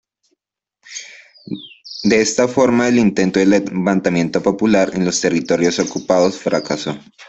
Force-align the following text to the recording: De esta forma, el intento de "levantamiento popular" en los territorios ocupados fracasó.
De 2.01 2.21
esta 2.21 2.47
forma, 2.47 2.87
el 2.87 2.97
intento 2.97 3.37
de 3.37 3.45
"levantamiento 3.45 4.41
popular" 4.41 4.89
en 4.95 5.05
los 5.05 5.21
territorios 5.21 5.77
ocupados 5.77 6.39
fracasó. 6.39 6.97